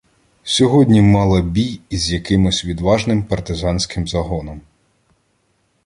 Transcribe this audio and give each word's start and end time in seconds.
Сьогодні 0.43 1.01
мала 1.01 1.41
бій 1.41 1.79
із 1.89 2.11
якимсь 2.11 2.65
відважним 2.65 3.23
партизанським 3.25 4.07
загоном. 4.07 4.61